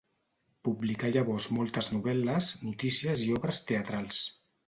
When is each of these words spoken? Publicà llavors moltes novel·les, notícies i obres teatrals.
Publicà 0.67 1.11
llavors 1.15 1.47
moltes 1.57 1.91
novel·les, 1.97 2.49
notícies 2.69 3.27
i 3.27 3.31
obres 3.39 3.63
teatrals. 3.73 4.27